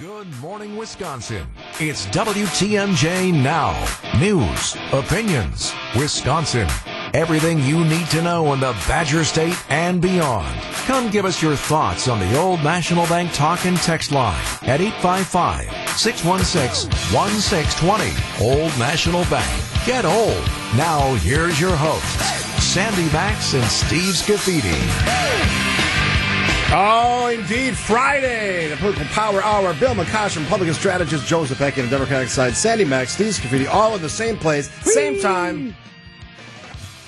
[0.00, 1.46] Good morning, Wisconsin.
[1.78, 3.76] It's WTMJ Now.
[4.18, 6.66] News, opinions, Wisconsin.
[7.12, 10.58] Everything you need to know in the Badger State and beyond.
[10.86, 14.80] Come give us your thoughts on the Old National Bank talk and text line at
[14.80, 15.68] 855
[15.98, 18.42] 616 1620.
[18.42, 19.84] Old National Bank.
[19.84, 20.48] Get old.
[20.78, 25.69] Now, here's your hosts, Sandy Maxx and Steve Scaffidi.
[26.72, 27.76] Oh, indeed.
[27.76, 29.74] Friday, the Political Power Hour.
[29.74, 33.96] Bill McCoshen, Republican strategist, Joe Zepecki, and the Democratic side, Sandy Maxx, Steve Scaffidi, all
[33.96, 35.74] in the same place, same time.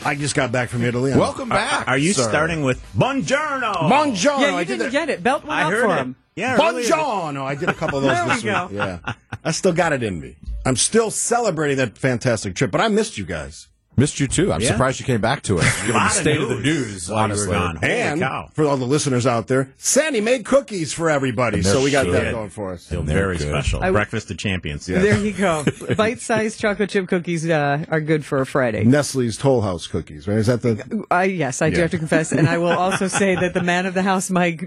[0.05, 1.13] I just got back from Italy.
[1.13, 1.87] Welcome back.
[1.87, 2.29] Are you sir.
[2.29, 3.73] starting with Buongiorno?
[3.89, 4.41] Buongiorno.
[4.41, 4.93] Yeah, you I did didn't that.
[4.93, 5.23] get it.
[5.23, 5.99] Belt went I out heard for it.
[5.99, 6.17] him.
[6.35, 6.83] Yeah, really.
[6.83, 7.45] Buongiorno.
[7.45, 8.67] I did a couple of those There we this go.
[8.67, 8.77] week.
[8.79, 8.99] Yeah.
[9.45, 10.35] I still got it in me.
[10.67, 13.69] I'm still celebrating that fantastic trip, but I missed you guys.
[13.95, 14.53] Missed you too.
[14.53, 14.69] I'm Yeah.
[14.69, 15.81] surprised you came back to us.
[15.83, 17.55] Given the Lot of state of the news news, while you were honestly.
[17.57, 18.49] Holy and cow.
[18.55, 22.33] for all the listeners out there, Sandy made cookies for everybody, so we got that
[22.33, 22.87] going for us.
[22.87, 23.49] Feel They're very good.
[23.49, 23.83] special.
[23.83, 24.89] I- Breakfast of champions.
[24.89, 25.01] Yeah.
[25.01, 25.65] There you go.
[25.97, 28.85] Bite-sized chocolate chip cookies uh, are good for a Friday.
[28.85, 30.39] Nestle's Toll House cookies, right?
[30.39, 33.35] Is that the I yes, I do have to confess, and I will also say
[33.35, 34.65] that the man of the house, Mike,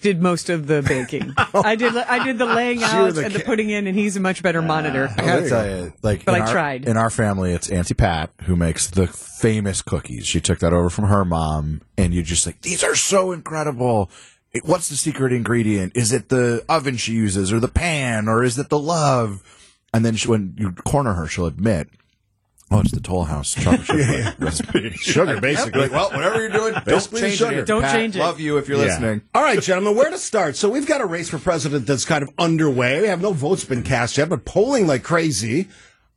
[0.00, 1.34] did most of the baking.
[1.54, 1.62] Oh.
[1.64, 1.96] I did.
[1.96, 4.58] I did the laying out the and the putting in, and he's a much better
[4.58, 5.08] ah, monitor.
[5.16, 6.86] I gotta tell you, like, But in I our, tried.
[6.86, 10.26] In our family, it's Auntie Pat who makes the famous cookies.
[10.26, 14.10] She took that over from her mom, and you're just like, these are so incredible.
[14.52, 15.96] It- What's the secret ingredient?
[15.96, 19.42] Is it the oven she uses, or the pan, or is it the love?
[19.94, 21.88] And then she, when you corner her, she'll admit,
[22.70, 25.82] "Oh, it's the Toll House chocolate chip recipe." sugar, basically?
[25.82, 27.58] like, well, whatever you're doing, don't Basically change sugar.
[27.60, 27.66] it.
[27.66, 28.20] Don't Pat, change it.
[28.20, 28.84] Love you if you're Yeah.
[28.84, 29.22] listening.
[29.34, 30.56] All right, gentlemen, where to start?
[30.56, 33.00] So we've got a race for president that's kind of underway.
[33.00, 35.68] We have no votes been cast yet, but polling like crazy.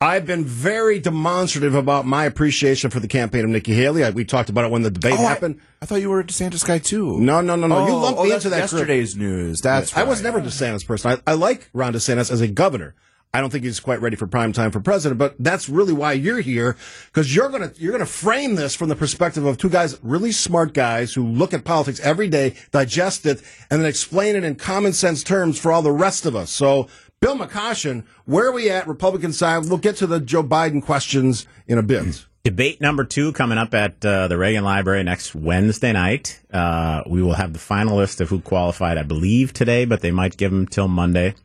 [0.04, 4.04] I've been very demonstrative about my appreciation for the campaign of Nikki Haley.
[4.04, 5.60] I, we talked about it when the debate Oh, happened.
[5.80, 7.20] I, thought you were a DeSantis guy too.
[7.20, 7.86] No, no, no, no.
[7.86, 8.80] you Oh, lumped oh, me into that group.
[8.80, 9.62] yesterday's news.
[9.62, 10.24] That's right I was right.
[10.34, 11.12] never a DeSantis person.
[11.28, 12.96] I, I like Ron DeSantis as a governor.
[13.34, 16.14] I don't think he's quite ready for prime time for president, but that's really why
[16.14, 19.97] you're here because you're gonna you're gonna frame this from the perspective of two guys,
[20.03, 24.44] really smart guys who look at politics every day, digest it, and then explain it
[24.44, 26.52] in common sense terms for all the rest of us.
[26.52, 26.90] So,
[27.22, 29.66] Bill McCoshen, where are we at Republican side?
[29.66, 32.25] We'll get to the Joe Biden questions in a bit.
[32.44, 36.42] Debate number two coming up at uh, the Reagan Library next Wednesday night.
[36.52, 40.09] Uh, we will have the final list of who qualified, I believe, today, but they
[40.09, 41.36] might give them till Monday.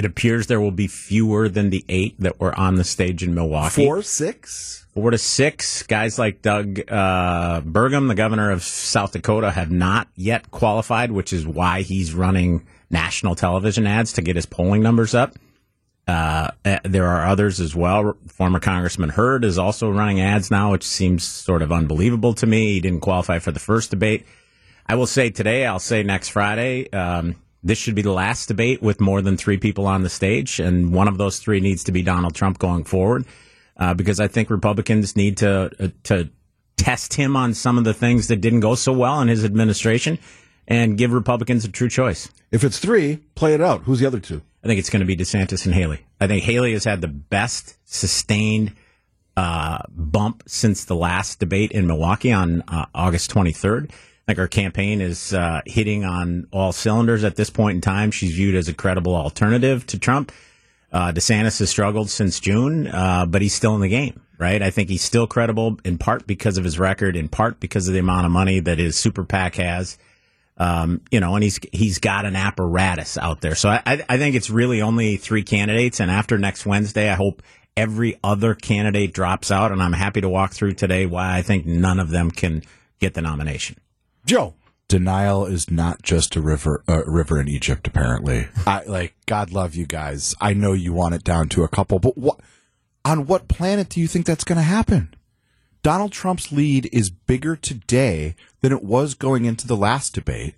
[0.00, 3.34] It appears there will be fewer than the eight that were on the stage in
[3.34, 3.84] Milwaukee.
[3.84, 4.86] Four, six.
[4.94, 10.08] Four to six guys like Doug uh, Burgum, the governor of South Dakota, have not
[10.16, 15.14] yet qualified, which is why he's running national television ads to get his polling numbers
[15.14, 15.34] up.
[16.08, 18.16] Uh, uh, there are others as well.
[18.28, 22.72] Former Congressman Hurd is also running ads now, which seems sort of unbelievable to me.
[22.72, 24.24] He didn't qualify for the first debate.
[24.86, 28.82] I will say today, I'll say next Friday, um, this should be the last debate
[28.82, 31.92] with more than three people on the stage, and one of those three needs to
[31.92, 33.24] be Donald Trump going forward,
[33.76, 36.30] uh, because I think Republicans need to uh, to
[36.76, 40.18] test him on some of the things that didn't go so well in his administration,
[40.66, 42.30] and give Republicans a true choice.
[42.50, 43.82] If it's three, play it out.
[43.82, 44.42] Who's the other two?
[44.64, 46.00] I think it's going to be DeSantis and Haley.
[46.20, 48.72] I think Haley has had the best sustained
[49.36, 53.90] uh, bump since the last debate in Milwaukee on uh, August 23rd.
[54.36, 58.10] Her campaign is uh, hitting on all cylinders at this point in time.
[58.10, 60.32] She's viewed as a credible alternative to Trump.
[60.92, 64.60] Uh, DeSantis has struggled since June, uh, but he's still in the game, right?
[64.60, 67.94] I think he's still credible in part because of his record, in part because of
[67.94, 69.98] the amount of money that his super PAC has.
[70.56, 73.54] Um, you know, and he's he's got an apparatus out there.
[73.54, 77.42] So I I think it's really only three candidates, and after next Wednesday, I hope
[77.76, 81.64] every other candidate drops out, and I'm happy to walk through today why I think
[81.64, 82.62] none of them can
[82.98, 83.76] get the nomination.
[84.26, 84.54] Joe.
[84.88, 88.48] denial is not just a river a river in Egypt apparently.
[88.66, 90.34] I like God love you guys.
[90.40, 92.40] I know you want it down to a couple, but what
[93.04, 95.14] on what planet do you think that's going to happen?
[95.82, 100.54] Donald Trump's lead is bigger today than it was going into the last debate.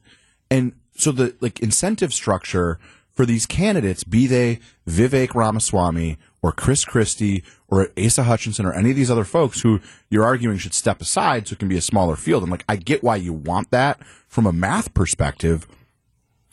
[0.51, 2.79] And so the like incentive structure
[3.13, 8.91] for these candidates, be they Vivek Ramaswamy or Chris Christie or Asa Hutchinson or any
[8.91, 9.81] of these other folks who
[10.11, 12.43] you're arguing should step aside so it can be a smaller field.
[12.43, 15.67] And like, I get why you want that from a math perspective,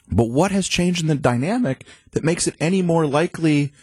[0.10, 3.74] but what has changed in the dynamic that makes it any more likely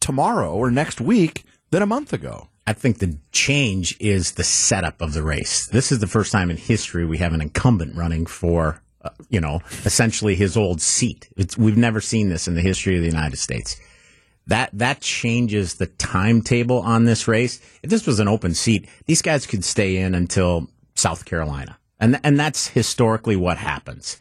[0.00, 2.48] tomorrow or next week than a month ago?
[2.66, 5.66] I think the change is the setup of the race.
[5.66, 9.42] This is the first time in history we have an incumbent running for, uh, you
[9.42, 11.28] know, essentially his old seat.
[11.36, 13.78] It's, we've never seen this in the history of the United States.
[14.48, 17.60] That that changes the timetable on this race.
[17.82, 22.18] If this was an open seat, these guys could stay in until South Carolina, and
[22.24, 24.18] and that's historically what happens.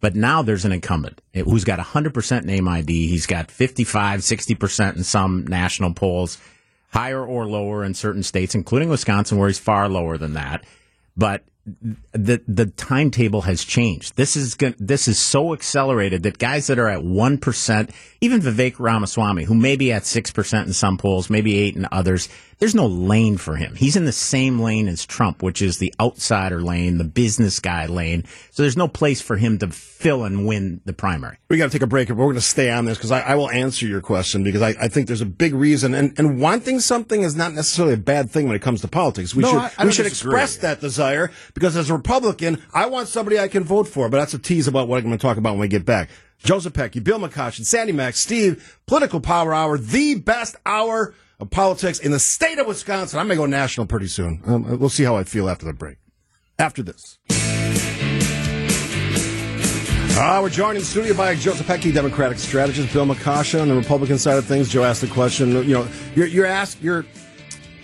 [0.00, 3.06] But now there's an incumbent eh, who's got 100% name ID.
[3.06, 6.38] He's got 55, 60% in some national polls,
[6.92, 10.64] higher or lower in certain states, including Wisconsin, where he's far lower than that.
[11.16, 14.16] But the the timetable has changed.
[14.16, 18.40] This is go- this is so accelerated that guys that are at one percent, even
[18.40, 22.28] Vivek Ramaswamy, who may be at six percent in some polls, maybe eight in others,
[22.62, 23.74] there's no lane for him.
[23.74, 27.86] He's in the same lane as Trump, which is the outsider lane, the business guy
[27.86, 28.22] lane.
[28.52, 31.38] So there's no place for him to fill and win the primary.
[31.50, 33.20] We got to take a break, but we're going to stay on this because I,
[33.20, 35.92] I, will answer your question because I, I, think there's a big reason.
[35.92, 39.34] And, and wanting something is not necessarily a bad thing when it comes to politics.
[39.34, 40.32] We no, should I, I we should disagree.
[40.34, 44.08] express that desire because as a Republican, I want somebody I can vote for.
[44.08, 46.10] But that's a tease about what I'm going to talk about when we get back.
[46.38, 51.98] Joe Zepecki, Bill McCoshen, Sandy Maxx, Steve, Political Power Hour, the best hour of politics
[51.98, 53.18] in the state of Wisconsin.
[53.18, 54.42] I'm going to go national pretty soon.
[54.46, 55.98] Um, we'll see how I feel after the break.
[56.58, 57.18] After this.
[60.14, 64.18] Uh, we're joined in studio by Joe Zepecki, Democratic strategist, Bill McCoshen on the Republican
[64.18, 64.68] side of things.
[64.68, 67.06] Joe asked the question, you know, you're, you're asked, you're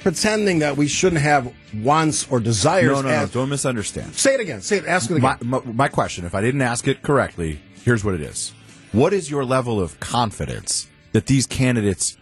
[0.02, 2.86] pretending that we shouldn't have wants or desires.
[2.86, 4.14] No, no, as, no, don't misunderstand.
[4.14, 4.60] Say it again.
[4.60, 4.86] Say it.
[4.86, 5.38] Ask it again.
[5.42, 8.52] My, my, my question, if I didn't ask it correctly, here's what it is.
[8.92, 12.16] What is your level of confidence that these candidates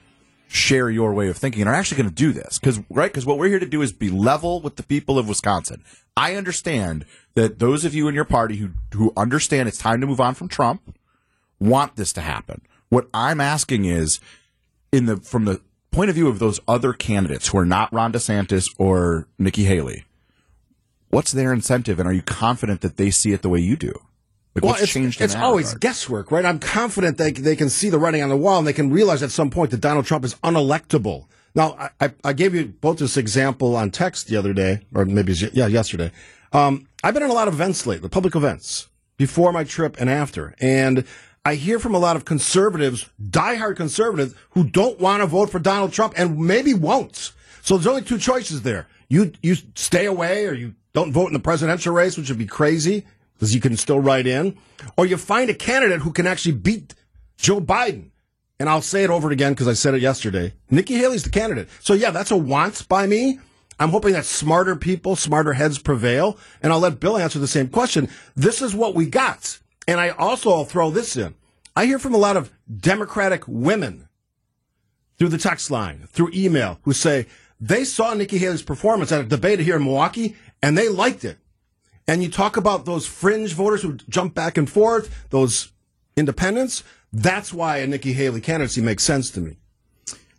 [0.49, 2.58] share your way of thinking and are actually going to do this.
[2.58, 5.29] Because right, because what we're here to do is be level with the people of
[5.29, 5.82] Wisconsin.
[6.17, 10.06] I understand that those of you in your party who who understand it's time to
[10.06, 10.96] move on from Trump
[11.58, 12.62] want this to happen.
[12.88, 14.20] What I'm asking is,
[14.93, 15.61] in the from the
[15.96, 20.04] point of view of those other candidates who are not Ron DeSantis or Nikki Haley,
[21.08, 23.98] what's their incentive, and are you confident that they see it the way you do?
[24.54, 25.81] Like, well, it's, it's always regard?
[25.81, 26.44] guesswork, right?
[26.44, 29.22] I'm confident they they can see the writing on the wall and they can realize
[29.22, 31.26] at some point that Donald Trump is unelectable.
[31.54, 35.32] Now, I, I, gave you both this example on text the other day, or maybe
[35.54, 36.12] yeah, yesterday.
[36.52, 40.10] Um, I've been in a lot of events lately, public events, before my trip and
[40.10, 41.04] after, and
[41.46, 45.60] I hear from a lot of conservatives, diehard conservatives, who don't want to vote for
[45.60, 47.31] Donald Trump and maybe won't.
[47.62, 51.34] So there's only two choices there: you you stay away, or you don't vote in
[51.34, 54.58] the presidential race, which would be crazy because you can still write in,
[54.96, 56.94] or you find a candidate who can actually beat
[57.37, 58.10] Joe Biden.
[58.58, 60.52] And I'll say it over again because I said it yesterday.
[60.69, 61.69] Nikki Haley's the candidate.
[61.78, 63.38] So yeah, that's a want by me.
[63.78, 66.38] I'm hoping that smarter people, smarter heads prevail.
[66.60, 68.08] And I'll let Bill answer the same question.
[68.34, 69.60] This is what we got.
[69.86, 71.34] And I also, I'll throw this in.
[71.74, 74.08] I hear from a lot of Democratic women
[75.18, 77.26] through the text line, through email, who say
[77.60, 81.38] they saw Nikki Haley's performance at a debate here in Milwaukee and they liked it.
[82.08, 85.72] And you talk about those fringe voters who jump back and forth, those
[86.16, 86.84] independents.
[87.12, 89.56] That's why a Nikki Haley candidacy makes sense to me.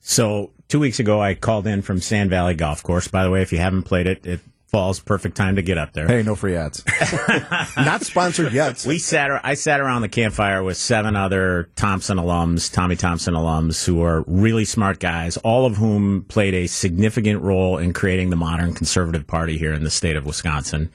[0.01, 3.07] So two weeks ago, I called in from Sand Valley Golf Course.
[3.07, 5.94] By the way, if you haven't played it, it falls perfect time to get up
[5.94, 6.08] there.
[6.08, 6.84] Hey, no free ads.
[7.78, 8.84] Not sponsored yet.
[8.86, 9.31] We sat.
[9.44, 14.24] I sat around the campfire with seven other Thompson alums, Tommy Thompson alums, who are
[14.28, 19.25] really smart guys, all of whom played a significant role in creating the modern conservative
[19.25, 20.92] party here in the state of Wisconsin,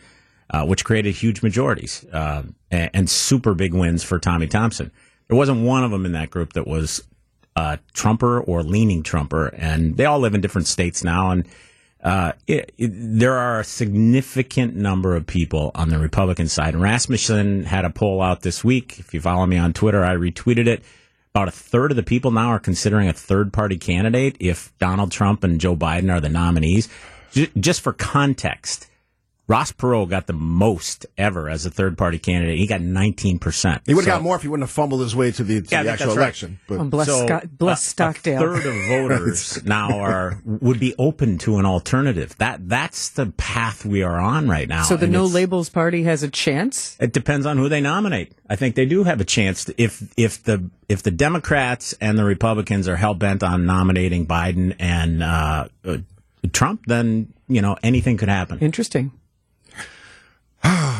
[0.50, 4.92] uh, which created huge majorities uh, and, and super big wins for Tommy Thompson.
[5.28, 7.02] There wasn't one of them in that group that was
[7.56, 11.30] uh, Trumper or leaning Trumper, and they all live in different states now.
[11.30, 11.46] And
[12.02, 16.74] uh, it, it, there are a significant number of people on the Republican side.
[16.74, 18.98] Rasmussen had a poll out this week.
[18.98, 20.82] If you follow me on Twitter, I retweeted it.
[21.34, 25.12] About a third of the people now are considering a third party candidate if Donald
[25.12, 26.88] Trump and Joe Biden are the nominees.
[27.32, 28.88] J- just for context,
[29.52, 32.58] Ross Perot got the most ever as a third party candidate.
[32.58, 33.80] He got 19%.
[33.86, 35.60] He would have So- got more if he wouldn't have fumbled his way to the,
[35.60, 36.22] to Yeah, the actual that's right.
[36.24, 36.58] election.
[36.66, 38.38] But bless, So, Scott, bless a- Stockdale.
[38.38, 42.34] A third of voters now are would be open to an alternative.
[42.38, 44.84] That that's the path we are on right now.
[44.84, 46.96] so the and No Labels Party has a chance?
[46.98, 48.32] It depends on who they nominate.
[48.48, 52.18] I think they do have a chance to, if if the if the Democrats and
[52.18, 55.98] the Republicans are hell bent on nominating Biden and uh, uh,
[56.52, 58.58] Trump, then you know anything could happen.
[58.60, 59.12] Interesting.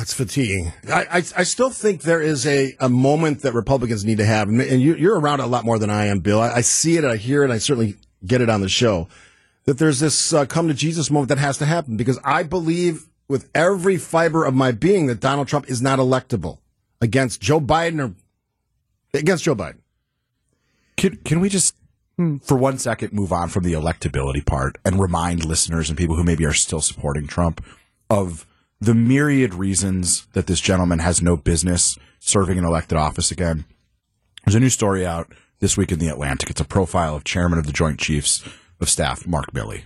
[0.03, 0.73] It's fatiguing.
[0.89, 4.49] I, I, I still think there is a, a moment that Republicans need to have,
[4.49, 6.41] and you, you're around a lot more than I am, Bill.
[6.41, 7.95] I, I see it, I hear it, I certainly
[8.27, 9.07] get it on the show.
[9.65, 13.07] That there's this uh, come to Jesus moment that has to happen because I believe
[13.29, 16.59] with every fiber of my being that Donald Trump is not electable
[17.01, 18.15] against Joe Biden or
[19.17, 19.79] against Joe Biden.
[20.97, 21.77] Can can we just
[22.43, 26.25] for one second move on from the electability part and remind listeners and people who
[26.25, 27.65] maybe are still supporting Trump
[28.11, 28.47] of
[28.83, 33.65] the myriad reasons that this gentleman has no business serving an elected office again.
[34.45, 36.51] There's a new story out this week in the Atlantic.
[36.51, 38.43] It's a profile of chairman of the Joint Chiefs
[38.81, 39.83] of Staff, Mark Milley,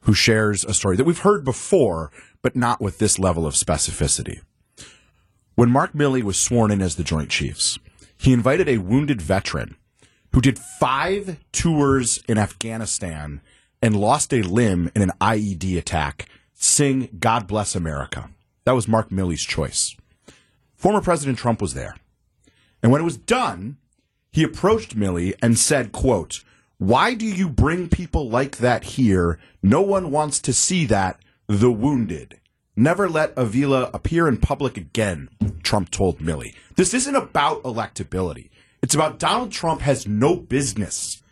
[0.00, 2.10] who shares a story that we've heard before,
[2.42, 4.42] but not with this level of specificity.
[5.54, 7.78] When Mark Milley was sworn in as the Joint Chiefs,
[8.18, 9.76] he invited a wounded veteran
[10.34, 13.40] who did five tours in Afghanistan
[13.80, 18.30] and lost a limb in an IED attack sing God Bless America.
[18.64, 19.94] That was Mark Milley's choice.
[20.74, 21.96] Former President Trump was there.
[22.82, 23.76] And when it was done,
[24.32, 26.42] he approached Milley and said, quote,
[26.78, 29.38] why do you bring people like that here?
[29.62, 31.20] No one wants to see that.
[31.46, 32.40] The wounded.
[32.74, 35.30] Never let Avila appear in public again,
[35.62, 36.54] Trump told Milley.
[36.74, 38.50] This isn't about electability.
[38.82, 41.22] It's about Donald Trump has no business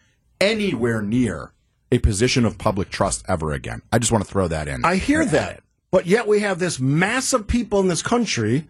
[0.40, 1.52] anywhere near
[1.94, 3.82] a position of public trust ever again.
[3.92, 4.84] I just want to throw that in.
[4.84, 5.62] I hear that.
[5.90, 8.66] But yet we have this mass of people in this country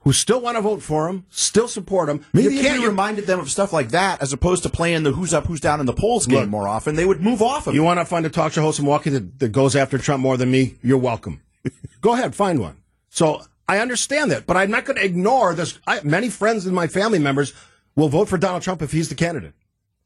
[0.00, 2.24] who still want to vote for him, still support him.
[2.32, 5.02] Maybe you if can't we reminded them of stuff like that, as opposed to playing
[5.02, 6.48] the who's up, who's down in the polls game Look.
[6.48, 7.84] more often, they would move off of You it.
[7.84, 10.36] want to find a talk show host in Milwaukee that, that goes after Trump more
[10.38, 10.76] than me?
[10.82, 11.42] You're welcome.
[12.00, 12.78] Go ahead, find one.
[13.10, 15.78] So I understand that, but I'm not going to ignore this.
[15.86, 17.52] I, many friends and my family members
[17.94, 19.52] will vote for Donald Trump if he's the candidate.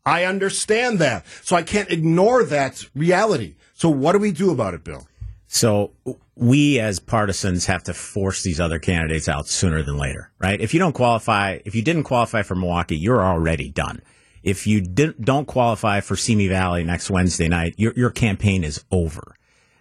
[0.07, 1.27] I understand that.
[1.43, 3.57] So I can't ignore that reality.
[3.75, 5.07] So what do we do about it, Bill?
[5.47, 5.93] So
[6.37, 10.61] we as partisans have to force these other candidates out sooner than later, right?
[10.61, 14.03] If you don't qualify, if you didn't qualify for Milwaukee, you're already done.
[14.43, 19.37] If you don't qualify for Simi Valley next Wednesday night, your, your campaign is over.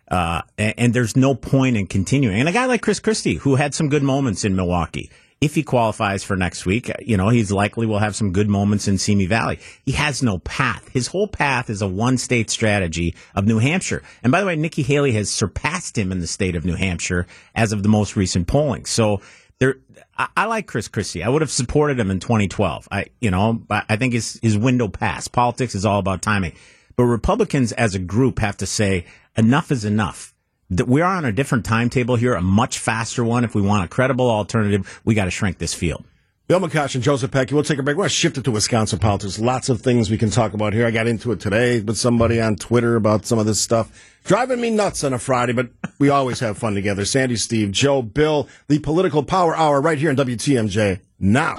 [0.07, 2.39] Uh, and, and there's no point in continuing.
[2.39, 5.11] And a guy like Chris Christie, who had some good moments in Milwaukee,
[5.43, 8.87] if he qualifies for next week, you know, he's likely will have some good moments
[8.87, 9.59] in Simi Valley.
[9.85, 10.87] He has no path.
[10.93, 14.03] His whole path is a one state strategy of New Hampshire.
[14.23, 17.27] And by the way, Nikki Haley has surpassed him in the state of New Hampshire
[17.55, 18.85] as of the most recent polling.
[18.85, 19.19] So
[19.59, 19.79] there,
[20.17, 21.23] I, I like Chris Christie.
[21.23, 22.87] I would have supported him in 2012.
[22.89, 25.33] I, you know, I think his, his window passed.
[25.33, 26.53] Politics is all about timing.
[26.95, 30.32] But Republicans as a group have to say enough is enough
[30.81, 33.43] we are on a different timetable here, a much faster one.
[33.43, 36.05] If we want a credible alternative, we got to shrink this field.
[36.47, 37.53] Bill McCosh and Joe Zepecki.
[37.53, 37.95] We'll take a break.
[37.95, 39.39] We're going to shift it to Wisconsin politics.
[39.39, 40.85] Lots of things we can talk about here.
[40.85, 43.91] I got into it today with somebody on Twitter about some of this stuff.
[44.25, 47.05] Driving me nuts on a Friday, but we always have fun together.
[47.05, 51.55] Sandy, Steve, Joe, Bill, the political power hour right here in WTMJ now.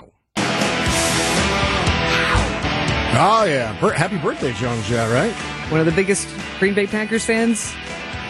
[3.17, 3.77] Oh, yeah.
[3.81, 5.33] Bir- Happy birthday, Jones, yeah, right?
[5.71, 6.29] One of the biggest
[6.59, 7.73] Green Bay Packers fans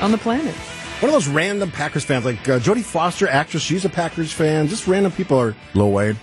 [0.00, 0.54] on the planet.
[1.00, 4.68] One of those random Packers fans, like uh, Jodie Foster, actress, she's a Packers fan.
[4.68, 6.16] Just random people are, Lil Wayne.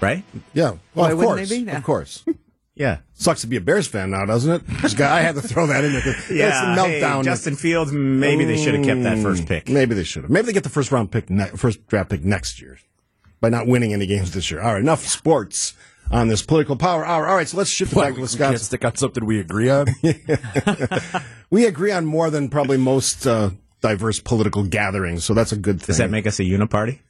[0.00, 0.24] Right?
[0.54, 0.70] yeah.
[0.70, 1.48] Well, Why of course.
[1.48, 1.64] they be?
[1.64, 1.76] Yeah.
[1.76, 2.24] Of course.
[2.76, 2.98] Yeah.
[3.12, 4.62] Sucks to be a Bears fan now, doesn't it?
[4.80, 6.00] Just got- I had to throw that in there.
[6.00, 7.16] 'cause it's a meltdown.
[7.18, 9.68] hey, Justin Fields, maybe they should have kept that first pick.
[9.68, 10.30] Maybe they should have.
[10.30, 12.78] Maybe they get the first round pick, ne- first draft pick next year
[13.42, 14.62] by not winning any games this year.
[14.62, 15.74] All right, enough sports
[16.10, 17.26] on this political power hour.
[17.26, 18.58] All right, so let's shift it back to Wisconsin.
[18.58, 19.86] stick on something we agree on.
[21.50, 23.50] We agree on more than probably most uh,
[23.80, 25.86] diverse political gatherings, so that's a good thing.
[25.88, 27.00] Does that make us a uniparty?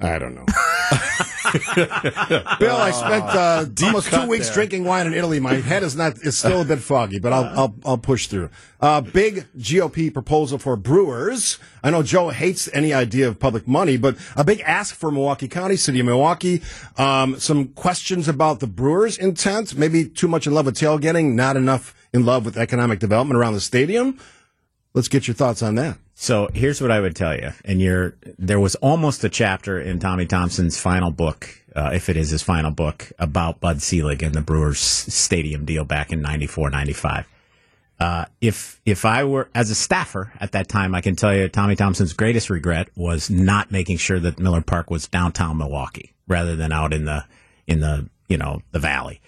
[0.00, 0.46] I don't know.
[2.58, 4.54] Bill, I spent uh, almost two weeks there.
[4.54, 5.40] drinking wine in Italy.
[5.40, 8.50] My head is not is still a bit foggy, but I'll I'll, I'll push through.
[8.80, 11.58] Uh, big GOP proposal for brewers.
[11.82, 15.48] I know Joe hates any idea of public money, but a big ask for Milwaukee
[15.48, 16.62] County, City of Milwaukee.
[16.96, 19.76] Um, some questions about the brewers' intent.
[19.76, 23.54] Maybe too much in love with tailgating, not enough in love with economic development around
[23.54, 24.18] the stadium.
[24.92, 25.98] Let's get your thoughts on that.
[26.14, 27.52] So here's what I would tell you.
[27.64, 32.16] And you're, there was almost a chapter in Tommy Thompson's final book, uh, if it
[32.16, 36.70] is his final book, about Bud Selig and the Brewers stadium deal back in 94,
[36.70, 37.28] 95.
[38.00, 41.48] Uh, if, if I were, as a staffer at that time, I can tell you
[41.48, 46.56] Tommy Thompson's greatest regret was not making sure that Miller Park was downtown Milwaukee rather
[46.56, 47.24] than out in the,
[47.66, 49.20] in the, you know, the valley.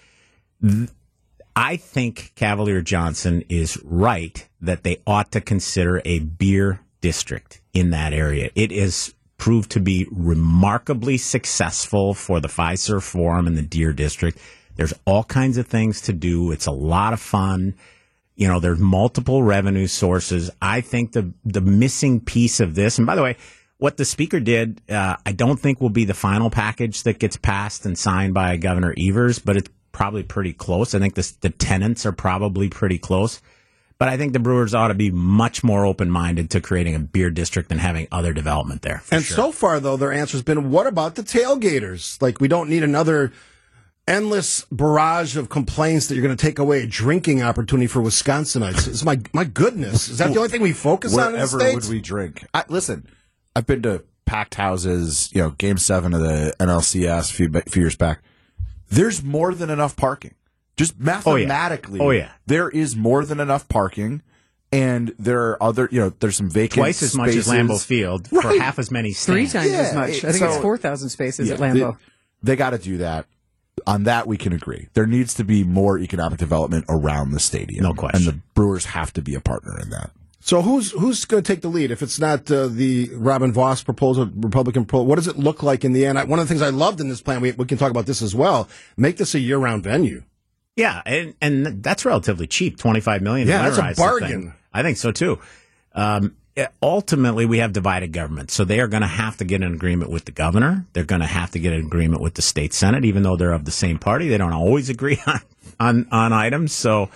[1.55, 7.91] I think Cavalier Johnson is right that they ought to consider a beer district in
[7.91, 8.49] that area.
[8.55, 14.39] It is proved to be remarkably successful for the Fiserv Forum and the Deer District.
[14.75, 16.51] There's all kinds of things to do.
[16.51, 17.75] It's a lot of fun.
[18.35, 20.49] You know, there's multiple revenue sources.
[20.61, 23.37] I think the the missing piece of this, and by the way,
[23.77, 27.37] what the speaker did, uh, I don't think will be the final package that gets
[27.37, 30.93] passed and signed by Governor Evers, but it's probably pretty close.
[30.93, 33.41] I think the the tenants are probably pretty close.
[33.99, 36.99] But I think the Brewers ought to be much more open minded to creating a
[36.99, 39.01] beer district and having other development there.
[39.11, 39.35] And sure.
[39.35, 42.21] so far, though, their answer has been, "What about the tailgaters?
[42.21, 43.31] Like, we don't need another
[44.05, 48.87] endless barrage of complaints that you're going to take away a drinking opportunity for Wisconsinites."
[48.89, 50.09] It's my my goodness.
[50.09, 52.45] Is that the only thing we focus on in the Wherever would we drink?
[52.53, 53.07] I, listen,
[53.55, 55.29] I've been to packed houses.
[55.33, 58.21] You know, Game Seven of the NLCS a few, a few years back.
[58.95, 60.35] There's more than enough parking.
[60.75, 62.31] Just oh, mathematically, Oh, yeah.
[62.47, 64.21] there is more than enough parking.
[64.71, 68.27] and there are other, you know, there's some vacant Twice as much as Lambeau Field
[68.27, 69.25] for half as many stands.
[69.25, 69.71] Three stands.
[69.71, 70.09] times as much.
[70.25, 71.97] I think so- it's 4,000 spaces at Yeah, Lambeau.
[72.41, 73.27] They, they got to do that.
[73.85, 74.87] On that, we can agree.
[74.93, 77.83] There needs to be more economic development around the stadium.
[77.83, 78.27] No question.
[78.27, 80.11] And the Brewers have to be a partner in that.
[80.45, 83.81] So who's who's going to take the lead if it's not uh, the Robin Vos
[83.81, 85.05] proposal, Republican proposal?
[85.05, 86.19] What does it look like in the end?
[86.19, 88.07] I, one of the things I loved in this plan, we, we can talk about
[88.07, 88.67] this as well.
[88.97, 90.23] Make this a year-round venue.
[90.75, 92.77] Yeah, and and that's relatively cheap.
[92.77, 93.47] Twenty five million.
[93.47, 94.53] Yeah, that's a bargain.
[94.73, 95.39] I think so too.
[95.95, 99.61] Um, eh, ultimately, we have divided government, so they are going to have to get
[99.61, 100.85] an agreement with the governor.
[100.91, 103.53] They're going to have to get an agreement with the state senate, even though they're
[103.53, 104.27] of the same party.
[104.27, 105.39] They don't always agree on
[105.79, 106.73] on, on items.
[106.73, 107.09] So.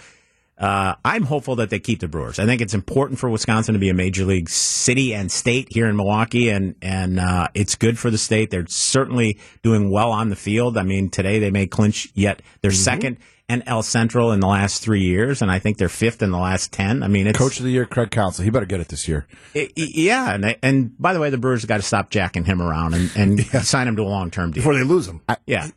[0.58, 2.40] Uh, I'm hopeful that they keep the Brewers.
[2.40, 5.88] I think it's important for Wisconsin to be a major league city and state here
[5.88, 8.50] in Milwaukee, and and uh, it's good for the state.
[8.50, 10.78] They're certainly doing well on the field.
[10.78, 13.18] I mean, today they may clinch yet their second
[13.50, 16.38] and NL Central in the last three years, and I think they're fifth in the
[16.40, 17.04] last ten.
[17.04, 18.44] I mean, it's Coach of the year, Craig Counsell.
[18.44, 19.28] He better get it this year.
[19.56, 22.62] i- i- yeah, and and by the way, the Brewers got to stop jacking him
[22.64, 24.62] around and, and sign him to a long term deal.
[24.62, 25.22] before they lose them.
[25.46, 25.70] yeah,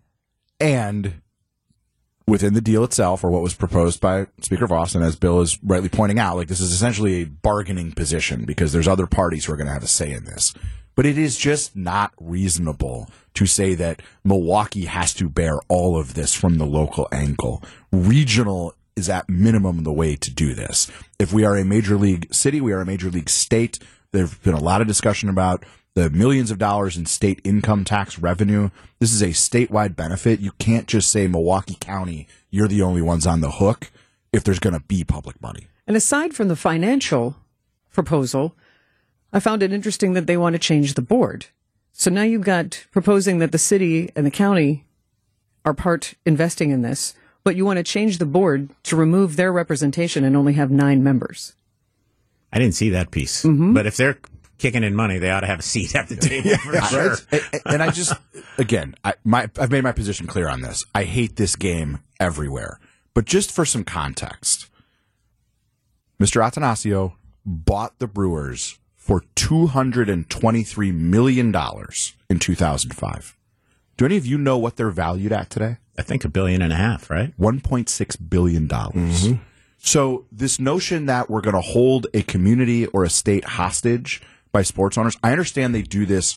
[0.59, 1.21] And
[2.31, 5.59] within the deal itself, or what was proposed by Speaker Vos, and as Bill is
[5.65, 9.53] rightly pointing out, like this is essentially a bargaining position because there's other parties who
[9.53, 10.55] are going to have a say in this.
[10.95, 16.15] But it is just not reasonable to say that Milwaukee has to bear all of
[16.15, 17.63] this from the local angle.
[17.91, 20.91] Regional is at minimum the way to do this.
[21.19, 23.79] If we are a major league city, we are a major league state.
[24.13, 28.19] There's been a lot of discussion about the millions of dollars in state income tax
[28.19, 28.71] revenue.
[28.99, 30.41] This is a statewide benefit.
[30.41, 33.91] You can't just say Milwaukee County, you're the only ones on the hook
[34.33, 35.67] if there's going to be public money.
[35.87, 37.37] And aside from the financial
[37.93, 38.55] proposal,
[39.33, 41.47] I found it interesting that they want to change the board.
[41.93, 44.87] So now you've got proposing that the city and the county
[45.65, 49.53] are part investing in this, but you want to change the board to remove their
[49.53, 51.55] representation and only have nine members.
[52.53, 53.75] I didn't see that piece, mm-hmm.
[53.75, 54.19] but if they're
[54.61, 57.17] kicking in money, they ought to have a seat at the table for sure.
[57.33, 58.13] and, and I just,
[58.59, 60.85] again, I, my, I've made my position clear on this.
[60.95, 62.79] I hate this game everywhere.
[63.15, 64.69] But just for some context,
[66.21, 66.41] Mr.
[66.41, 71.55] Attanasio bought the Brewers for $223 million
[72.29, 73.37] in 2005.
[73.97, 75.79] Do any of you know what they're valued at today?
[75.99, 77.37] I think a billion and a half, right?
[77.39, 78.69] $1.6 billion.
[78.69, 79.43] Mm-hmm.
[79.83, 84.63] So, this notion that we're going to hold a community or a state hostage by
[84.63, 86.37] sports owners, I understand they do this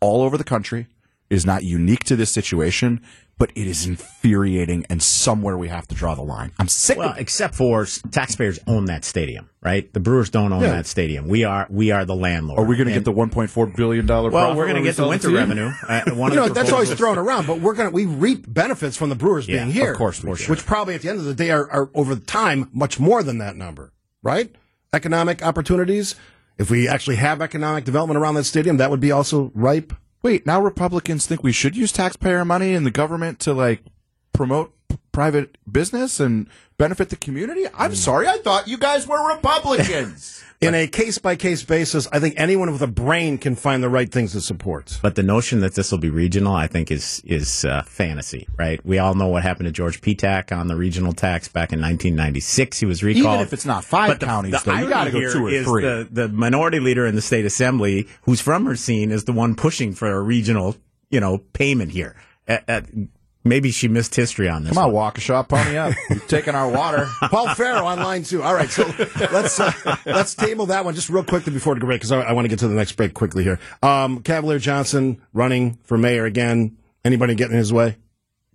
[0.00, 0.86] all over the country.
[1.30, 3.00] It is not unique to this situation,
[3.38, 6.52] but it is infuriating and somewhere we have to draw the line.
[6.58, 7.20] I'm sick Well, of it.
[7.20, 9.92] except for taxpayers own that stadium, right?
[9.92, 11.26] The Brewers don't own that stadium.
[11.26, 12.60] We are we are the landlord.
[12.60, 15.28] Are we going to get the $1.4 billion Well, we're going to get the winter
[15.28, 15.36] team?
[15.36, 15.70] revenue.
[15.86, 19.08] Uh, one You know, that's always thrown around, but we're gonna we reap benefits from
[19.08, 20.28] the Brewers Yeah, being here, of course do.
[20.28, 23.38] which probably at the end of the day are, are over time much more than
[23.38, 23.92] that number,
[24.22, 24.54] right?
[24.92, 26.14] Economic opportunities.
[26.58, 29.92] If we actually have economic development around that stadium, that would be also ripe.
[30.22, 33.82] Wait, now Republicans think we should use taxpayer money in the government to like
[34.32, 37.66] promote p- private business and benefit the community?
[37.74, 37.96] I'm mm.
[37.96, 40.42] sorry, I thought you guys were Republicans.
[40.60, 43.90] In a case by case basis, I think anyone with a brain can find the
[43.90, 44.98] right things to support.
[45.02, 48.84] But the notion that this will be regional, I think, is is uh, fantasy, right?
[48.84, 52.78] We all know what happened to George Petak on the regional tax back in 1996.
[52.78, 53.34] He was recalled.
[53.34, 55.32] Even if it's not five But the, counties, the though, you irony got to go
[55.32, 55.82] two or is three.
[55.82, 59.56] The, the minority leader in the state assembly, who's from her Racine, is the one
[59.56, 60.76] pushing for a regional,
[61.10, 62.16] you know, payment here.
[62.48, 62.80] Uh, uh,
[63.46, 64.74] maybe she missed history on this.
[64.74, 65.12] Come on, one.
[65.12, 65.94] Waukesha, pony up.
[66.10, 67.08] You're taking our water.
[67.30, 68.42] Paul Farrow on line two.
[68.42, 68.84] All right, so
[69.32, 69.72] let's uh,
[70.04, 72.48] let's table that one just real quickly before the break because I, I want to
[72.48, 73.58] get to the next break quickly here.
[73.82, 76.76] Um, Cavalier Johnson running for mayor again.
[77.04, 77.96] Anybody getting in his way?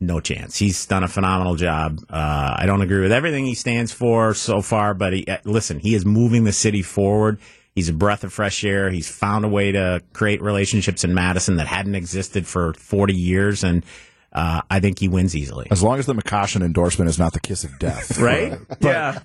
[0.04, 0.58] No chance.
[0.58, 2.00] He's done a phenomenal job.
[2.10, 5.80] Uh, I don't agree with everything he stands for so far, but he, uh, listen,
[5.80, 7.40] he is moving the city forward.
[7.76, 8.90] He's a breath of fresh air.
[8.90, 13.64] He's found a way to create relationships in Madison that hadn't existed for 40 years,
[13.64, 13.86] and
[14.34, 15.67] uh, I think he wins easily.
[15.72, 18.17] As long as the McCoshen endorsement is not the kiss of death.
[18.22, 18.58] Right?
[18.80, 19.20] yeah.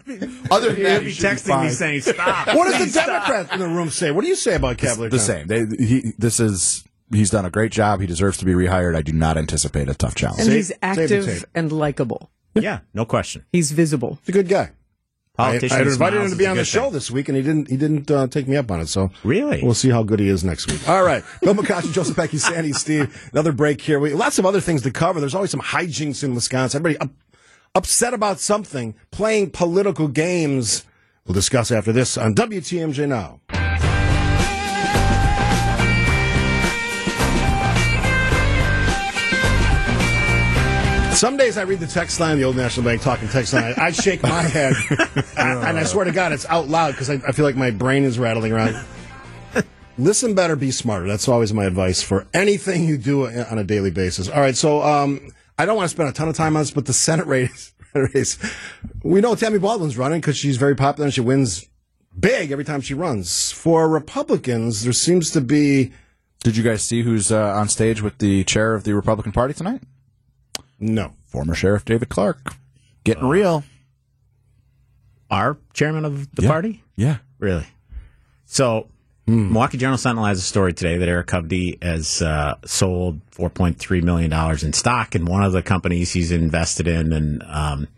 [0.50, 2.78] Other than that, He'll be he should be texting me saying, "Stop." What does the
[2.84, 2.94] Please.
[2.94, 4.10] Democrats in the room say?
[4.10, 5.10] What do you say about Cavalier?
[5.10, 5.46] the same.
[5.46, 8.00] They, he, this is he's done a great job.
[8.00, 8.96] He deserves to be rehired.
[8.96, 10.40] I do not anticipate a tough challenge.
[10.42, 12.30] And he's active and likable.
[12.54, 13.44] Yeah, no question.
[13.52, 14.18] He's visible.
[14.24, 14.70] He's a good guy.
[15.38, 16.92] I, I had invited him to be on the show thing.
[16.92, 17.68] this week, and he didn't.
[17.68, 18.86] He didn't uh, take me up on it.
[18.88, 19.62] So Really?
[19.62, 20.88] we'll see how good he is next week.
[20.88, 23.28] All right, Bill McCoshen, Joe Zepecki, Sandy, Steve.
[23.32, 24.00] Another break here.
[24.00, 25.20] We, lots of other things to cover.
[25.20, 26.80] There's always some hijinks in Wisconsin.
[26.80, 27.10] Everybody up,
[27.74, 30.84] upset about something, playing political games.
[31.26, 33.40] We'll discuss after this on WTMJ now.
[41.16, 43.72] Some days I read the text line, the old National Bank talking text line.
[43.78, 44.74] I, I shake my head,
[45.38, 47.70] I- and I swear to God, it's out loud because I, I feel like my
[47.70, 48.76] brain is rattling around.
[49.98, 51.08] Listen better, be smarter.
[51.08, 54.28] That's always my advice for anything you do on a daily basis.
[54.28, 56.70] All right, so um, I don't want to spend a ton of time on this,
[56.70, 58.38] but the Senate race, race
[59.02, 61.66] we know Tammy Baldwin's running because she's very popular and she wins
[62.18, 63.52] big every time she runs.
[63.52, 65.92] For Republicans, there seems to be
[66.44, 69.54] Did you guys see who's uh, on stage with the chair of the Republican Party
[69.54, 69.80] tonight?
[70.78, 71.14] No.
[71.24, 72.54] Former Sheriff David Clarke.
[73.04, 73.64] Getting real.
[75.30, 76.48] Our chairman of the Yeah.
[76.48, 76.82] party?
[76.96, 77.18] Yeah.
[77.38, 77.66] Really?
[78.44, 78.88] So,
[79.26, 84.32] Milwaukee Journal Sentinel has a story today that Eric Hovde has uh, sold $4.3 million
[84.32, 87.88] in stock in one of the companies he's invested in and um,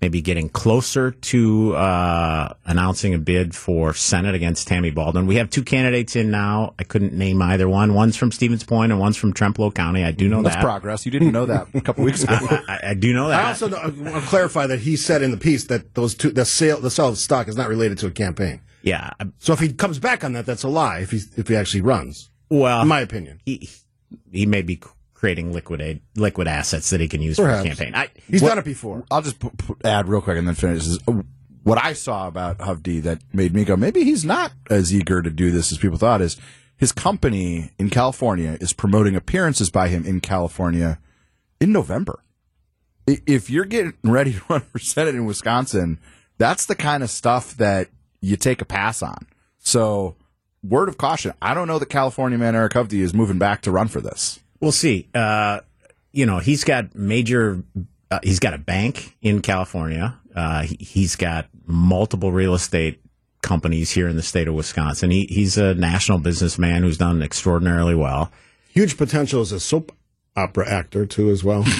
[0.00, 5.26] maybe getting closer to uh, announcing a bid for Senate against Tammy Baldwin.
[5.26, 6.74] We have two candidates in now.
[6.78, 7.92] I couldn't name either one.
[7.94, 10.02] One's from Stevens Point and one's from Trempealeau County.
[10.04, 10.62] I do know That's that.
[10.64, 11.04] progress.
[11.04, 12.36] You didn't know that a couple weeks ago.
[12.68, 13.44] I, I do know that.
[13.44, 16.14] I also know, I want to clarify that he said in the piece that those
[16.14, 18.60] two, the sale, the sale of stock is not related to a campaign.
[18.82, 19.10] yeah.
[19.38, 21.00] So if he comes back on that, that's a lie.
[21.00, 23.68] If he if he actually runs, Well, in my opinion, he
[24.32, 24.80] he may be
[25.20, 27.60] creating liquid liquid assets that he can use Perhaps.
[27.62, 27.94] for his campaign.
[27.94, 29.04] I, he's What- done it before.
[29.10, 30.86] I'll just p- p- add real quick and then finish.
[30.86, 31.20] Is, uh,
[31.62, 35.28] what I saw about Hovde that made me go, maybe he's not as eager to
[35.28, 36.22] do this as people thought.
[36.22, 36.38] Is
[36.78, 40.98] his company in California is promoting appearances by him in California
[41.60, 42.20] in November.
[43.06, 45.98] If you're getting ready to run for Senate in Wisconsin,
[46.38, 47.88] that's the kind of stuff that
[48.22, 49.26] you take a pass on.
[49.58, 50.16] So,
[50.62, 53.70] word of caution: I don't know that California man Eric Hovde is moving back to
[53.70, 54.40] run for this.
[54.60, 55.08] We'll see.
[55.14, 55.60] Uh,
[56.12, 57.62] you know, he's got major.
[58.10, 60.18] Uh, he's got a bank in California.
[60.34, 63.00] Uh, he, he's got multiple real estate
[63.42, 65.10] companies here in the state of Wisconsin.
[65.10, 68.30] He, he's a national businessman who's done extraordinarily well.
[68.68, 69.92] Huge potential as a soap
[70.36, 71.64] opera actor too, as well.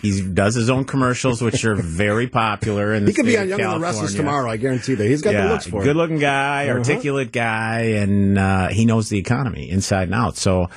[0.00, 3.00] He does his own commercials, which are very popular.
[3.00, 4.48] The he could be on Young and the Restless tomorrow.
[4.48, 5.04] I guarantee that.
[5.04, 5.86] He's got the looks for it.
[5.86, 6.78] Good-looking guy, Uh-huh.
[6.78, 10.36] articulate guy, and uh, he knows the economy inside and out.
[10.36, 10.70] So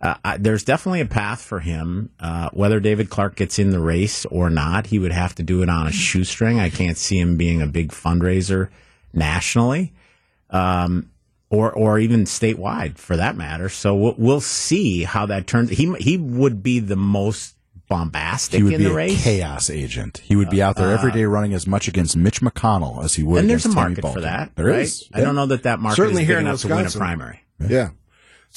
[0.00, 2.10] uh, I, there's definitely a path for him.
[2.20, 5.62] Uh, whether David Clarke gets in the race or not, he would have to do
[5.62, 6.60] it on a shoestring.
[6.60, 8.68] I can't see him being a big fundraiser
[9.12, 9.92] nationally.
[10.50, 11.10] Um,
[11.50, 13.68] or, or even statewide for that matter.
[13.70, 15.70] So we'll, we'll see how that turns.
[15.70, 17.54] He he would be the most
[17.88, 19.24] bombastic He would in be the a race.
[19.24, 20.18] chaos agent.
[20.18, 23.22] He would be out there every day running as much against Mitch McConnell as he
[23.22, 23.40] would.
[23.40, 24.24] and there's a against Tammy market for Baldwin.
[24.24, 24.56] that.
[24.56, 24.80] There right?
[24.80, 25.08] is.
[25.14, 26.82] I don't know that that market Certainly is big here in enough to win a
[26.82, 27.00] Wisconsin.
[27.00, 27.40] primary.
[27.66, 27.88] Yeah.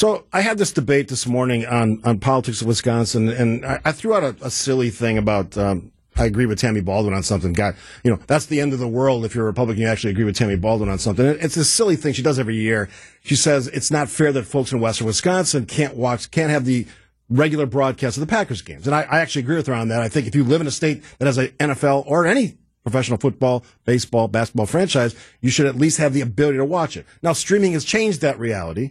[0.02, 3.92] So I had this debate this morning on, on politics of Wisconsin, and I, I
[3.92, 5.56] threw out a, a silly thing about.
[5.56, 7.54] Um, I agree with Tammy Baldwin on something.
[7.54, 9.84] God, you know, that's the end of the world if you're a Republican.
[9.84, 11.24] You actually agree with Tammy Baldwin on something.
[11.24, 12.90] It's a silly thing she does every year.
[13.22, 16.88] She says it's not fair that folks in Western Wisconsin can't watch, can't have the
[17.30, 18.88] regular broadcast of the Packers games.
[18.88, 20.02] And I, I actually agree with her on that.
[20.02, 23.20] I think if you live in a state that has an NFL or any professional
[23.20, 27.06] football, baseball, basketball franchise, you should at least have the ability to watch it.
[27.22, 28.90] Now, streaming has changed that reality.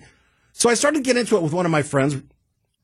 [0.53, 2.17] So I started to get into it with one of my friends.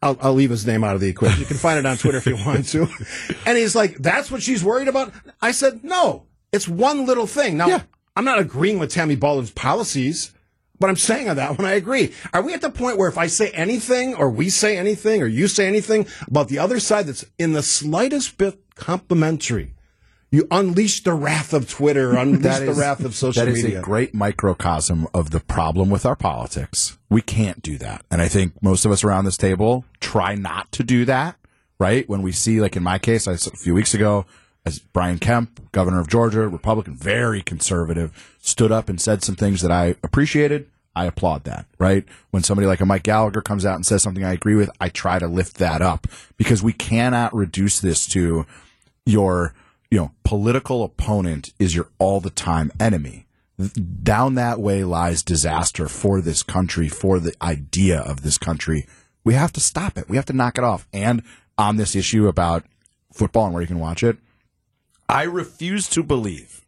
[0.02, 1.40] I'll, I'll leave his name out of the equation.
[1.40, 2.88] You can find it on Twitter if you want to.
[3.46, 5.12] And he's like, that's what she's worried about?
[5.40, 7.56] I said, no, it's one little thing.
[7.56, 7.82] Now,
[8.16, 10.34] I'm not agreeing with Tammy Baldwin's policies,
[10.78, 12.12] but I'm saying on that one, I agree.
[12.32, 15.26] Are we at the point where if I say anything or we say anything or
[15.26, 19.75] you say anything about the other side that's in the slightest bit complimentary,
[20.36, 23.62] you unleash the wrath of Twitter, unleash That the is- wrath of social that is
[23.64, 23.80] media.
[23.80, 26.98] a great microcosm of the problem with our politics.
[27.10, 28.04] We can't do that.
[28.10, 31.36] And I think most of us around this table try not to do that,
[31.78, 32.08] right?
[32.08, 34.26] When we see, like in my case, I, a few weeks ago,
[34.64, 39.62] as Brian Kemp, governor of Georgia, Republican, very conservative, stood up and said some things
[39.62, 40.68] that I appreciated.
[40.96, 42.04] I applaud that, right?
[42.30, 44.88] When somebody like a Mike Gallagher comes out and says something I agree with, I
[44.88, 48.46] try to lift that up because we cannot reduce this to
[49.04, 49.54] your
[49.96, 53.26] you know political opponent is your all the time enemy.
[54.02, 58.86] Down that way lies disaster for this country for the idea of this country.
[59.24, 60.06] We have to stop it.
[60.06, 60.86] We have to knock it off.
[60.92, 61.22] And
[61.58, 62.64] on this issue about
[63.12, 64.18] football and where you can watch it
[65.08, 66.66] i refuse to believe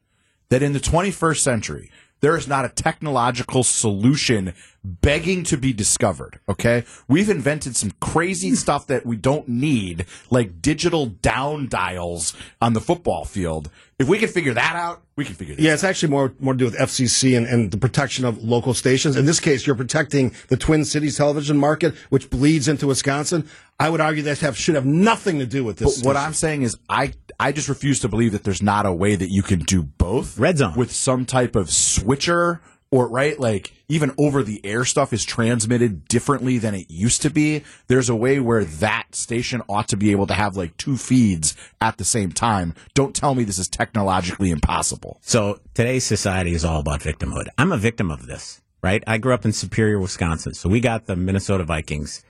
[0.48, 4.54] that in the 21st century there is not a technological solution
[4.88, 6.40] begging to be discovered.
[6.48, 6.84] Okay.
[7.06, 12.80] We've invented some crazy stuff that we don't need, like digital down dials on the
[12.80, 13.70] football field.
[13.98, 16.52] If we can figure that out, we can figure this Yeah, it's actually more more
[16.52, 19.16] to do with FCC and, and the protection of local stations.
[19.16, 23.48] In this case, you're protecting the Twin Cities television market, which bleeds into Wisconsin.
[23.80, 26.00] I would argue that have, should have nothing to do with this.
[26.00, 26.16] But what.
[26.16, 29.32] I'm saying is, I I just refuse to believe that there's not a way that
[29.32, 30.38] you can do both.
[30.38, 30.74] Red zone.
[30.76, 36.06] with some type of switcher or right like even over the air stuff is transmitted
[36.08, 40.10] differently than it used to be there's a way where that station ought to be
[40.10, 43.68] able to have like two feeds at the same time don't tell me this is
[43.68, 47.48] technologically impossible So today's society is all about victimhood.
[47.56, 49.02] I'm a victim of this, right?
[49.06, 50.54] I grew up in Superior, Wisconsin.
[50.54, 52.24] So we got the Minnesota Vikings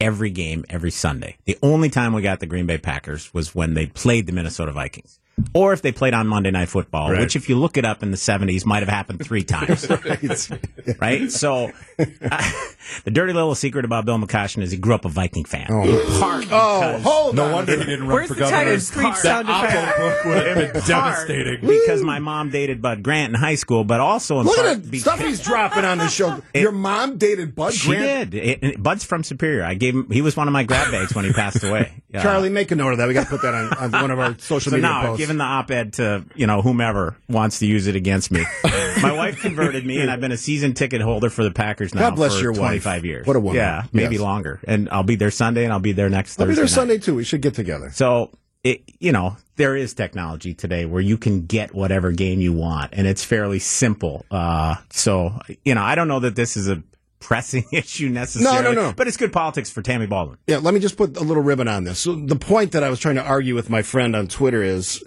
[0.00, 1.36] every game, every Sunday.
[1.44, 4.72] The only time we got the Green Bay Packers was when they played the Minnesota
[4.72, 5.18] Vikings.
[5.54, 7.20] Or if they played on Monday Night Football, Right.
[7.20, 9.88] which, if you look it up in the 70s, might have happened three times.
[11.00, 11.30] right?
[11.32, 15.66] So, the dirty little secret about Bill McCoshen is he grew up a Viking fan.
[15.70, 17.52] Oh, Part oh because- hold no on.
[17.52, 19.96] wonder he didn't run Where's for the governor Tiger Screech sound effect?
[19.98, 24.00] book would have been devastating because my mom dated Bud Grant in high school, but
[24.00, 26.42] also in Look part at the because- stuff he's dropping on the show.
[26.54, 28.32] Your mom dated Bud She Grant.
[28.34, 28.46] She did.
[28.48, 29.64] It- it- Bud's from Superior.
[29.64, 30.10] I gave him.
[30.10, 32.02] He was one of my grab bags when he passed away.
[32.10, 32.22] Yeah.
[32.22, 33.08] Charlie, make a note of that.
[33.08, 35.21] We got to put that on, on one of our social So media now posts.
[35.22, 38.44] Given the op-ed to you know whomever wants to use it against me.
[39.02, 42.00] my wife converted me, and I've been a season ticket holder for the Packers now
[42.10, 42.82] God bless for your wife.
[42.82, 43.26] 25 years.
[43.26, 43.56] What a woman.
[43.56, 44.22] Yeah, maybe Yes.
[44.22, 44.60] longer.
[44.66, 46.56] And I'll be there Sunday, and I'll be there next I'll be Thursday.
[46.56, 46.70] there night.
[46.74, 47.14] Sunday too.
[47.14, 47.90] We should get together.
[47.92, 48.30] So,
[48.64, 52.90] it, you know, there is technology today where you can get whatever game you want,
[52.94, 54.24] and it's fairly simple.
[54.30, 56.82] Uh, so, you know, I don't know that this is a
[57.20, 58.62] pressing issue necessarily.
[58.62, 58.92] No, no, no.
[58.92, 60.38] But it's good politics for Tammy Baldwin.
[60.46, 62.00] Yeah, let me just put a little ribbon on this.
[62.00, 65.02] So the point that I was trying to argue with my friend on Twitter is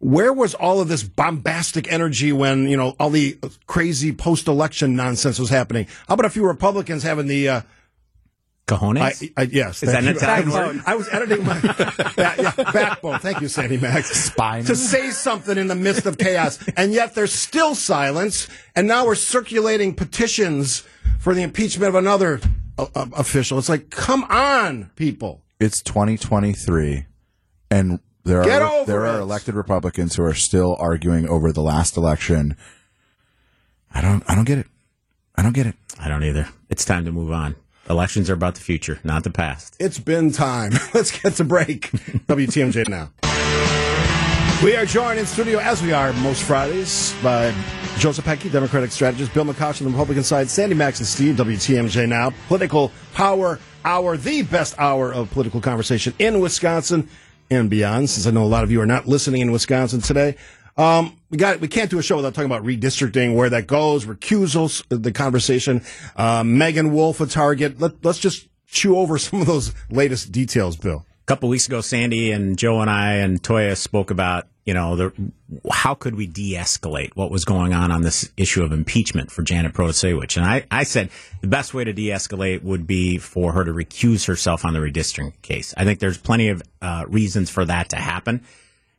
[0.00, 5.38] where was all of this bombastic energy when, you know, all the crazy post-election nonsense
[5.38, 5.86] was happening?
[6.06, 7.60] How about a few Republicans having the uh,
[8.68, 9.00] Cojones?
[9.00, 9.82] I, I, yes.
[9.82, 10.20] Is that thank an you.
[10.20, 10.82] Italian I, word?
[10.86, 13.18] I was editing my back, yeah, backbone.
[13.18, 14.10] Thank you, Sandy Maxx.
[14.10, 14.64] Spine.
[14.64, 16.62] To say something in the midst of chaos.
[16.76, 18.46] And yet there's still silence.
[18.76, 20.84] And now we're circulating petitions
[21.18, 22.40] for the impeachment of another
[22.78, 23.58] uh, uh, official.
[23.58, 25.42] It's like, come on, people.
[25.58, 27.06] it's 2023
[27.70, 29.10] and there Get are over there it.
[29.10, 32.56] are elected republicans who are still arguing over the last election
[33.92, 34.66] i don't i don't get it
[35.36, 36.48] i don't get it I don't either.
[36.70, 37.56] It's time to move on.
[37.90, 39.76] Elections are about the future, not the past.
[39.80, 40.72] It's been time.
[40.94, 41.90] Let's get to break.
[41.90, 43.10] WTMJ now.
[44.62, 47.52] We are joined in studio, as we are most Fridays, by
[47.98, 52.08] Joe Zepecki, Democratic strategist, Bill McCosh on the Republican side, Sandy Maxx and Steve, WTMJ
[52.08, 52.32] now.
[52.48, 57.08] Political Power Hour, the best hour of political conversation in Wisconsin
[57.50, 60.36] and beyond, since I know a lot of you are not listening in Wisconsin today.
[60.76, 64.06] Um, we got, we can't do a show without talking about redistricting, where that goes,
[64.06, 65.82] recusals, the conversation.
[66.14, 67.80] Uh, Meagan Wolfe, a target.
[67.80, 71.04] Let, let's just chew over some of those latest details, Bill.
[71.28, 75.12] Couple weeks ago, Sandy and Joe and I and Toya spoke about, you know, the,
[75.70, 79.74] how could we de-escalate what was going on on this issue of impeachment for Janet
[79.74, 80.38] Protasiewicz.
[80.38, 81.10] And I, I said
[81.42, 85.34] the best way to de-escalate would be for her to recuse herself on the redistricting
[85.42, 85.74] case.
[85.76, 88.42] I think there's plenty of uh, reasons for that to happen.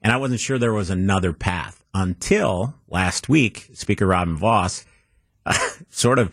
[0.03, 4.85] And I wasn't sure there was another path until last week, Speaker Robin Vos
[5.89, 6.31] sort of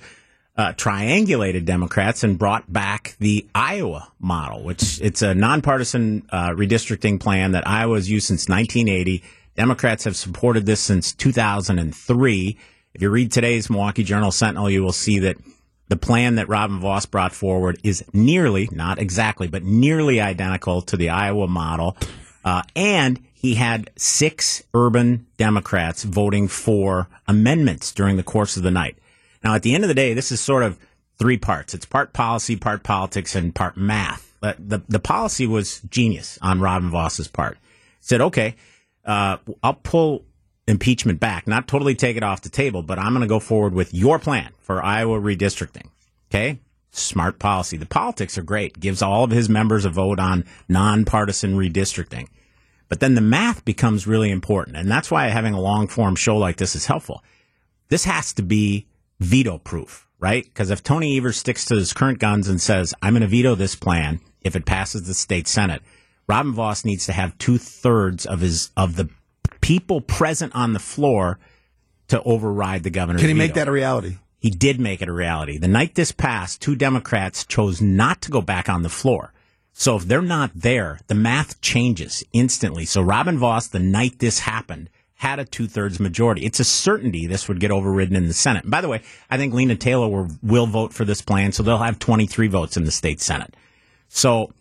[0.56, 7.20] uh, triangulated Democrats and brought back the Iowa model, which it's a nonpartisan uh, redistricting
[7.20, 9.22] plan that Iowa's used since 1980.
[9.54, 12.58] Democrats have supported this since 2003.
[12.94, 15.36] If you read today's Milwaukee Journal Sentinel, you will see that
[15.88, 20.96] the plan that Robin Vos brought forward is nearly, not exactly, but nearly identical to
[20.96, 21.96] the Iowa model.
[22.44, 28.70] Uh, and he had six urban Democrats voting for amendments during the course of the
[28.70, 28.98] night.
[29.46, 30.76] Now, at the end of the day, this is sort of
[31.20, 31.72] three parts.
[31.72, 34.34] It's part policy, part politics, and part math.
[34.40, 37.56] But the, the policy was genius on Robin Vos's part.
[38.00, 38.56] Said, okay,
[39.04, 40.24] uh, I'll pull
[40.66, 43.72] impeachment back, not totally take it off the table, but I'm going to go forward
[43.72, 45.90] with your plan for Iowa redistricting.
[46.28, 46.58] Okay.
[46.90, 47.76] Smart policy.
[47.76, 48.80] The politics are great.
[48.80, 52.26] Gives all of his members a vote on nonpartisan redistricting.
[52.88, 54.76] But then the math becomes really important.
[54.76, 57.22] And that's why having a long form show like this is helpful.
[57.90, 58.88] This has to be
[59.20, 60.44] veto proof, right?
[60.44, 63.54] Because if Tony Evers sticks to his current guns and says, I'm going to veto
[63.54, 65.82] this plan if it passes the state Senate,
[66.28, 69.08] Robin Vos needs to have two thirds of his, of the
[69.60, 71.38] people present on the floor
[72.08, 74.16] to override the governor's Can he make that a reality?
[74.38, 75.58] He did make it a reality.
[75.58, 79.32] The night this passed, two Democrats chose not to go back on the floor.
[79.72, 82.84] So if they're not there, the math changes instantly.
[82.86, 86.44] So Robin Vos, the night this happened, had a two thirds majority.
[86.44, 88.64] It's a certainty this would get overridden in the Senate.
[88.64, 91.62] And by the way, I think Lena Taylor will, will vote for this plan, so
[91.62, 93.54] they'll have 23 votes in the state Senate.
[94.08, 94.52] So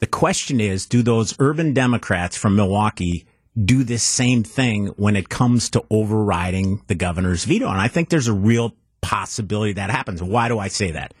[0.00, 3.26] the question is, do those urban Democrats from Milwaukee
[3.64, 7.68] do this same thing when it comes to overriding the governor's veto?
[7.68, 10.22] And I think there's a real possibility that happens.
[10.22, 11.14] Why do I say that?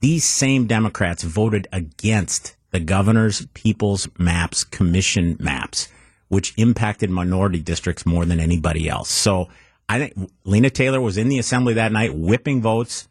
[0.00, 5.88] These same Democrats voted against the governor's People's Maps Commission maps,
[6.30, 9.10] which impacted minority districts more than anybody else.
[9.10, 9.48] So
[9.88, 13.08] I think Lena Taylor was in the assembly that night whipping votes.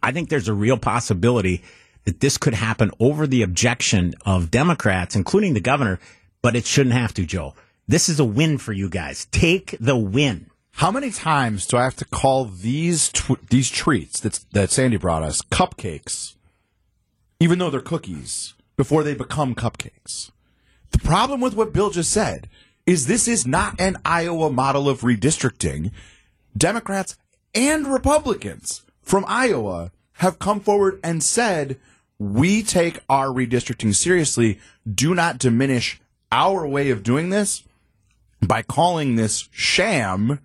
[0.00, 1.64] I think there's a real possibility
[2.04, 5.98] that this could happen over the objection of Democrats, including the governor,
[6.42, 7.54] but it shouldn't have to, Joe.
[7.88, 9.26] This is a win for you guys.
[9.32, 10.48] Take the win.
[10.70, 14.96] How many times do I have to call these tw- these treats that that Sandy
[14.96, 16.36] brought us cupcakes,
[17.40, 20.30] even though they're cookies, before they become cupcakes?
[20.94, 22.48] The problem with what Bill just said
[22.86, 25.90] is this is not an Iowa model of redistricting.
[26.56, 27.18] Democrats
[27.52, 31.80] and Republicans from Iowa have come forward and said
[32.20, 34.60] we take our redistricting seriously.
[34.88, 37.64] Do not diminish our way of doing this
[38.40, 40.38] by calling this sham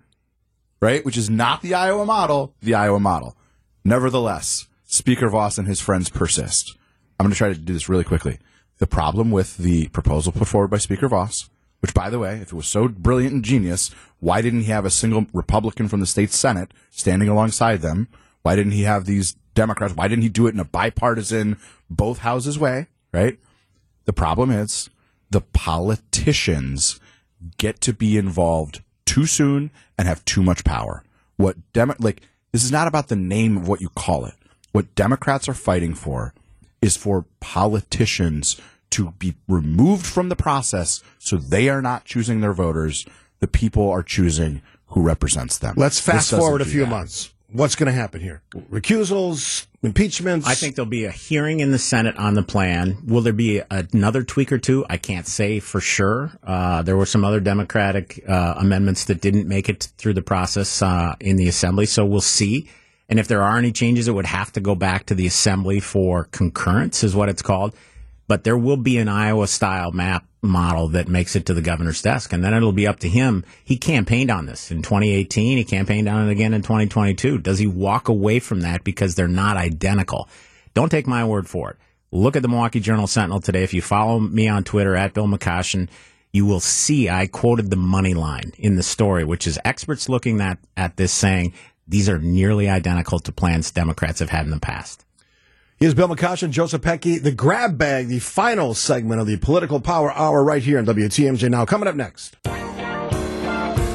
[0.80, 1.04] right?
[1.04, 3.36] Which is not the Iowa model, the Iowa model.
[3.84, 6.76] Nevertheless, Speaker Vos and his friends persist.
[7.18, 8.38] I'm going to try to do this really quickly.
[8.80, 12.48] The problem with the proposal put forward by Speaker Vos, which, by the way, if
[12.48, 13.90] it was so brilliant and genius,
[14.20, 18.08] why didn't he have a single Republican from the state Senate standing alongside them?
[18.40, 19.94] Why didn't he have these Democrats?
[19.94, 21.58] Why didn't he do it in a bipartisan,
[21.90, 23.38] both houses way, right?
[24.06, 24.88] The problem is
[25.28, 26.98] the politicians
[27.58, 31.04] get to be involved too soon and have too much power.
[31.36, 34.34] What Demo- like this is not about the name of what you call it.
[34.72, 36.32] What Democrats are fighting for
[36.82, 42.52] is for politicians to be removed from the process so they are not choosing their
[42.52, 43.06] voters.
[43.38, 45.74] The people are choosing who represents them.
[45.76, 46.90] Let's fast forward a few that.
[46.90, 47.32] months.
[47.52, 48.42] What's going to happen here?
[48.54, 50.46] Recusals, impeachments.
[50.46, 52.98] I think there'll be a hearing in the Senate on the plan.
[53.04, 54.86] Will there be another tweak or two?
[54.88, 56.30] I can't say for sure.
[56.44, 60.80] Uh, there were some other Democratic uh, amendments that didn't make it through the process
[60.80, 62.68] uh, in the Assembly, so we'll see.
[63.10, 65.80] And if there are any changes, it would have to go back to the Assembly
[65.80, 67.74] for concurrence, is what it's called.
[68.28, 72.00] But there will be an Iowa style map model that makes it to the governor's
[72.00, 73.44] desk, and then it'll be up to him.
[73.64, 75.58] He campaigned on this in 2018.
[75.58, 77.38] He campaigned on it again in 2022.
[77.38, 80.28] Does he walk away from that because they're not identical?
[80.72, 81.76] Don't take my word for it.
[82.12, 83.64] Look at the Milwaukee Journal Sentinel today.
[83.64, 85.88] If you follow me on Twitter at Bill McCoshen,
[86.32, 90.40] you will see I quoted the money line in the story, which is experts looking
[90.40, 91.52] at, at this saying
[91.90, 95.04] these are nearly identical to plans Democrats have had in the past.
[95.76, 100.12] Here's Bill McCoshen, Joe Zepecki, the grab bag, the final segment of the Political Power
[100.12, 101.64] Hour right here on WTMJ Now.
[101.64, 102.36] Coming up next.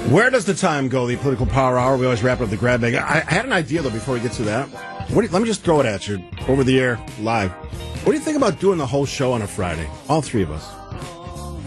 [0.09, 1.95] Where does the time go, the Political Power Hour?
[1.97, 2.95] We always wrap up the grab bag.
[2.95, 4.67] I, had an idea, though, before we get to that.
[5.09, 7.51] You, let me just throw it at you over the air, live.
[7.51, 9.89] What do you think about doing the whole show on a Friday?
[10.09, 10.84] All three of us.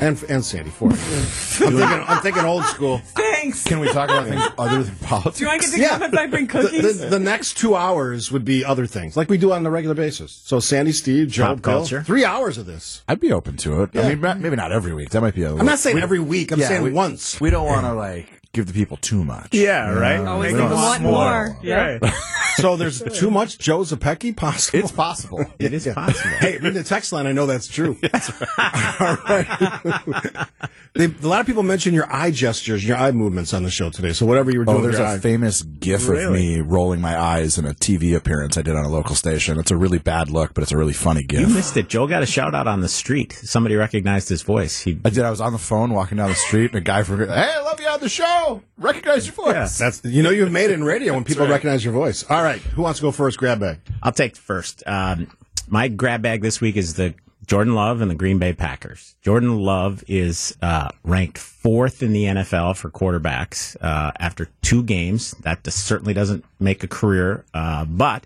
[0.01, 0.91] And, and Sandy, four.
[0.91, 2.99] I'm, thinking, I'm thinking old school.
[2.99, 3.65] Thanks.
[3.65, 5.39] Can we talk about things other than politics?
[5.39, 5.89] Do I get to Yeah.
[5.91, 7.01] come if I bring The, cookies?
[7.01, 9.95] the, the next two hours would be other things, like we do on a regular
[9.97, 10.31] basis.
[10.45, 12.03] So Sandy, Steve, Joe, Pop Bill, culture.
[12.05, 13.03] three hours of this.
[13.09, 13.97] I'd be open to it.
[13.97, 15.11] I mean, ma- maybe not every week.
[15.11, 15.61] That might be a little.
[15.61, 16.53] I'm not saying every week.
[16.53, 17.41] I'm Yeah, saying we- once.
[17.41, 18.29] We don't want to like
[18.59, 19.55] give the people too much.
[19.55, 20.19] Yeah, right.
[20.21, 21.57] Always we leave them wanting more.
[21.63, 21.99] Yeah.
[22.59, 24.81] So there's too much Joe Zepecki possible.
[24.81, 25.47] It's possible.
[25.61, 26.37] It is possible.
[26.41, 27.29] Hey, read the text line.
[27.29, 27.97] I know that's true.
[28.59, 30.49] All right.
[30.95, 33.91] They, a lot of people mention your eye gestures, your eye movements on the show
[33.91, 34.13] today.
[34.13, 37.17] So whatever you were doing, Oh, there's a eye- famous GIF of me rolling my
[37.17, 39.61] eyes in a TV appearance I did on a local station.
[39.61, 41.41] It's a really bad look, but it's a really funny GIF.
[41.41, 41.89] You missed it.
[41.89, 43.33] Joe got a shout out on the street.
[43.35, 44.81] Somebody recognized his voice.
[44.81, 45.25] He I did.
[45.25, 47.61] I was on the phone walking down the street, and a guy from Hey, I
[47.61, 48.63] love you on the show.
[48.77, 49.77] Recognize your voice.
[49.79, 52.25] that's you know you've made it in radio when people recognize your voice.
[52.31, 53.39] All right, who wants to go first?
[53.39, 53.79] Grab bag.
[54.03, 54.83] I'll take first.
[54.87, 55.31] Um,
[55.69, 57.15] my grab bag this week is the
[57.47, 59.17] Jordan Love and the Green Bay Packers.
[59.23, 65.33] Jordan Love is uh, ranked fourth in the NFL for quarterbacks uh, after two games.
[65.43, 68.25] That does- certainly doesn't make a career, uh, but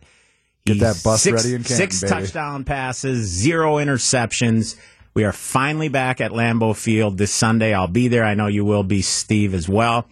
[0.64, 2.10] Get that bus six, ready in Canton, six baby.
[2.12, 4.76] touchdown passes, zero interceptions.
[5.14, 7.74] We are finally back at Lambeau Field this Sunday.
[7.74, 8.24] I'll be there.
[8.24, 10.06] I know you will be, Steve, as well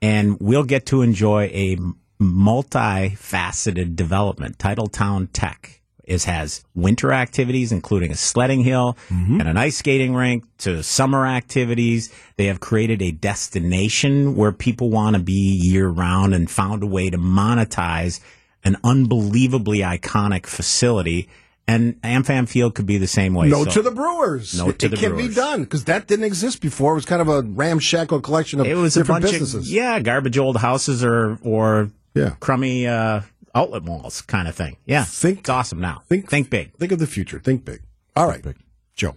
[0.00, 1.76] and we'll get to enjoy a
[2.20, 4.58] multifaceted development.
[4.58, 9.40] Titletown Tech is has winter activities, including a sledding hill mm-hmm.
[9.40, 12.12] and an ice skating rink, to summer activities.
[12.36, 16.86] They have created a destination where people want to be year round and found a
[16.86, 18.20] way to monetize
[18.64, 21.28] an unbelievably iconic facility.
[21.68, 23.48] And AmFam Field could be the same way.
[23.48, 24.56] No So- to the Brewers.
[24.56, 26.92] No it, to it the can be done because that didn't exist before.
[26.92, 29.68] It was kind of a ramshackle collection of it was a different bunch businesses.
[29.68, 32.30] of yeah, garbage old houses or or Yeah.
[32.40, 33.20] crummy uh,
[33.54, 34.78] outlet malls kind of thing.
[34.86, 36.02] Yeah, Think- it's awesome now.
[36.08, 36.72] think- Think, big.
[36.76, 37.38] Think of the future.
[37.38, 37.82] Think big.
[38.16, 38.56] All right, big.
[38.96, 39.14] Joe.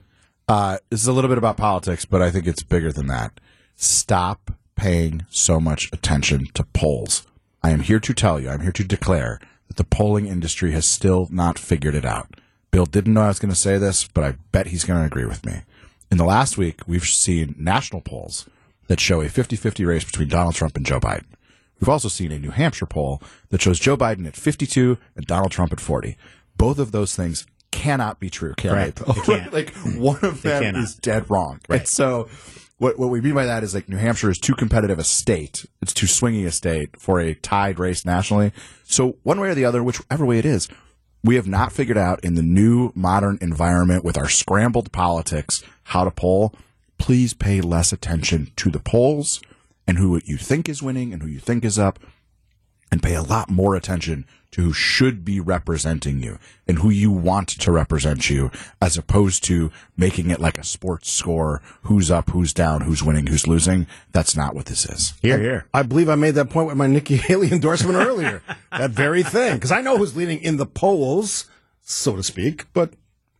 [0.50, 3.40] Uh, this is a little bit about politics, but I think it's bigger than that.
[3.78, 7.26] Stop paying so much attention to polls.
[7.64, 9.40] I am here to tell you, I'm here to declare
[9.72, 12.28] that the polling industry has still not figured it out.
[12.72, 15.06] Bill didn't know I was going to say this, but I bet he's going to
[15.06, 15.62] agree with me.
[16.12, 18.50] In the last week, we've seen national polls
[18.88, 21.24] that show a 50 50 race between Donald Trump and Joe Biden.
[21.80, 25.52] We've also seen a New Hampshire poll that shows Joe Biden at 52 and Donald
[25.52, 26.18] Trump at 40.
[26.58, 28.96] Both of those things cannot be true, can Right.
[28.96, 29.14] they?
[29.14, 29.54] They can't.
[29.54, 31.62] like one of them is dead wrong.
[31.70, 31.80] Right.
[31.80, 32.28] And so
[32.82, 35.68] what what we mean by that is like New Hampshire is too competitive a state.
[35.84, 38.54] It's too swingy a state for a tied race nationally.
[38.84, 40.68] So one way or the other, whichever way it is,
[41.24, 46.06] we have not figured out in the new modern environment with our scrambled politics how
[46.06, 46.56] to poll.
[46.98, 49.42] Please pay less attention to the polls
[49.86, 52.00] and who you think is winning and who you think is up
[52.92, 56.38] and pay a lot more attention to who should be representing you
[56.68, 61.12] and who you want to represent you as opposed to making it like a sports
[61.12, 65.40] score who's up who's down who's winning who's losing that's not what this is Here,
[65.40, 65.66] here.
[65.74, 68.42] I believe I made that point with my Nikki Haley endorsement earlier.
[68.72, 69.56] That very thing.
[69.56, 71.50] Because I know who's leading in the polls,
[71.82, 72.94] so to speak, but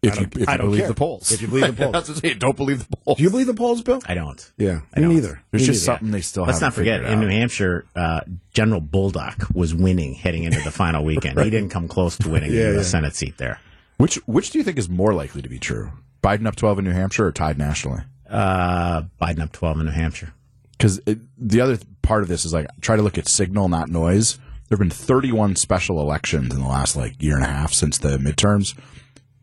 [0.04, 0.88] if I you, don't- if you believe care.
[0.88, 1.94] the polls If you believe the polls.
[1.94, 4.02] that's what I'm saying, don't believe the polls do you believe the polls, Bill?
[4.08, 4.52] I don't.
[4.58, 5.14] Yeah, I me don't.
[5.16, 5.42] neither.
[5.52, 5.98] there's Me just neither.
[5.98, 7.28] something they still Let's not haven't forget, figured in out.
[7.28, 8.22] New Hampshire, uh,
[8.54, 11.40] General Bolduc was winning heading into the final weekend.
[11.40, 12.84] He didn't come close to winning Yeah, the yeah.
[12.84, 13.60] Senate seat there.
[13.98, 15.92] which which do you think is more likely to be true
[16.24, 19.92] Biden up 12 in New Hampshire or tied nationally Uh, Biden up 12 in New
[19.92, 20.34] Hampshire.
[20.78, 21.00] because
[21.38, 24.38] the other part of this is like try to look at signal, not noise.
[24.70, 27.98] There have been 31 special elections in the last like year and a half since
[28.00, 28.74] the midterms.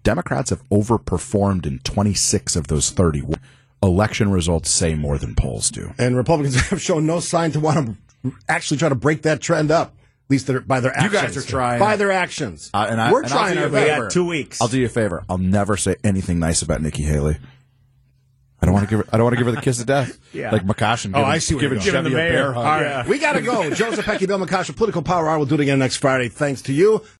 [0.09, 3.35] Democrats have overperformed in 26 of those 31.
[3.83, 5.93] Election results say more than polls do.
[5.99, 9.71] And Republicans have shown no sign to want to actually try to break that trend
[9.71, 9.89] up.
[9.89, 11.13] At least they're, by their actions.
[11.13, 11.37] You actions.
[11.37, 11.79] guys are trying.
[11.81, 12.71] By their actions.
[12.73, 13.89] Uh, and I- We're and I'll trying do our you a best.
[13.91, 14.03] favor.
[14.05, 14.61] got two weeks.
[14.63, 15.25] I'll do you a favor.
[15.29, 17.37] I'll never say anything nice about Nikki Haley.
[18.61, 19.15] I don't want to give her.
[19.15, 20.19] I don't want to give her the kiss of death.
[20.35, 20.51] Yeah.
[20.51, 21.13] Like McCoshen.
[21.15, 22.05] Oh, I see where giving you're going.
[22.05, 22.57] Chevy a bear hug.
[22.67, 23.07] All right.
[23.09, 23.71] We got to go.
[23.71, 25.39] Joe Zepecki, Bill McCosh, Political Power Hour.
[25.39, 26.29] We'll do it again next Friday.
[26.29, 27.03] Thanks to you.